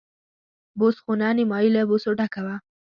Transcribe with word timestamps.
بوس 0.79 0.95
خونه 1.03 1.27
نیمایي 1.37 1.69
له 1.75 1.81
بوسو 1.89 2.09
ډکه 2.19 2.41
وه. 2.45 2.55